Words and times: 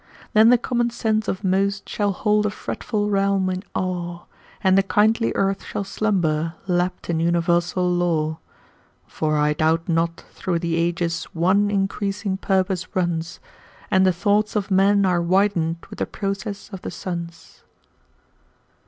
Then 0.33 0.49
the 0.49 0.57
common 0.57 0.89
sense 0.89 1.27
of 1.27 1.43
most 1.43 1.87
shall 1.87 2.11
hold 2.11 2.47
a 2.47 2.49
fretful 2.49 3.11
realm 3.11 3.51
in 3.51 3.61
awe, 3.75 4.21
And 4.63 4.75
the 4.75 4.81
kindly 4.81 5.31
earth 5.35 5.63
shall 5.63 5.83
slumber, 5.83 6.55
lapt 6.65 7.11
in 7.11 7.19
universal 7.19 7.87
law. 7.87 8.39
For 9.05 9.37
I 9.37 9.53
doubt 9.53 9.87
not 9.87 10.21
through 10.33 10.57
the 10.57 10.73
ages 10.75 11.25
one 11.33 11.69
increasing 11.69 12.37
purpose 12.37 12.95
runs, 12.95 13.39
And 13.91 14.03
the 14.03 14.11
thoughts 14.11 14.55
of 14.55 14.71
men 14.71 15.05
are 15.05 15.21
widened 15.21 15.85
with 15.91 15.99
the 15.99 16.07
process 16.07 16.71
of 16.73 16.81
the 16.81 16.89
suns. 16.89 17.61